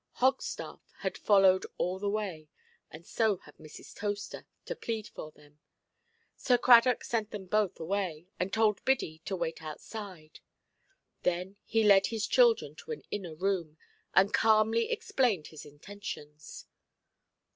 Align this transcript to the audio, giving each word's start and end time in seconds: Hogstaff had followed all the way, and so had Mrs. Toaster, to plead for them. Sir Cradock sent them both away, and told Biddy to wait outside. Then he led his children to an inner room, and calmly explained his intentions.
Hogstaff 0.13 0.79
had 1.01 1.15
followed 1.15 1.63
all 1.77 1.99
the 1.99 2.09
way, 2.09 2.49
and 2.89 3.05
so 3.05 3.37
had 3.37 3.55
Mrs. 3.57 3.93
Toaster, 3.93 4.47
to 4.65 4.75
plead 4.75 5.07
for 5.09 5.31
them. 5.31 5.59
Sir 6.35 6.57
Cradock 6.57 7.03
sent 7.03 7.29
them 7.29 7.45
both 7.45 7.79
away, 7.79 8.25
and 8.39 8.51
told 8.51 8.83
Biddy 8.83 9.19
to 9.25 9.35
wait 9.35 9.61
outside. 9.61 10.39
Then 11.21 11.57
he 11.65 11.83
led 11.83 12.07
his 12.07 12.25
children 12.25 12.73
to 12.77 12.91
an 12.93 13.03
inner 13.11 13.35
room, 13.35 13.77
and 14.15 14.33
calmly 14.33 14.89
explained 14.89 15.45
his 15.49 15.65
intentions. 15.67 16.65